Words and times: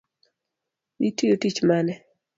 Itiyo 1.09 1.35
tich 1.41 1.59
mane? 1.67 1.93